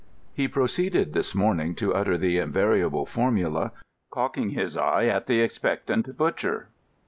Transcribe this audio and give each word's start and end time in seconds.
He 0.33 0.47
proceeded 0.47 1.13
this 1.13 1.35
morning 1.35 1.75
to 1.75 1.93
utter 1.93 2.17
the 2.17 2.39
invariable 2.39 3.05
formula, 3.05 3.71
cocking 4.09 4.49
his 4.49 4.75
eye 4.75 5.05
at 5.05 5.27
the 5.27 5.41
expectant 5.41 6.17
butcher. 6.17 6.69